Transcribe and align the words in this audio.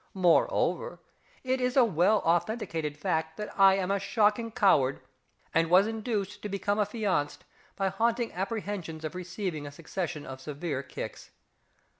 Moreover, 0.15 0.99
it 1.43 1.61
is 1.61 1.77
a 1.77 1.85
well 1.85 2.23
authenticated 2.25 2.97
fact 2.97 3.37
that 3.37 3.53
I 3.59 3.75
am 3.75 3.91
a 3.91 3.99
shocking 3.99 4.49
coward, 4.51 4.99
and 5.53 5.69
was 5.69 5.85
induced 5.85 6.41
to 6.41 6.49
become 6.49 6.79
affianced 6.79 7.43
by 7.75 7.89
haunting 7.89 8.33
apprehensions 8.33 9.05
of 9.05 9.13
receiving 9.13 9.67
a 9.67 9.71
succession 9.71 10.25
of 10.25 10.41
severe 10.41 10.81
kicks. 10.81 11.29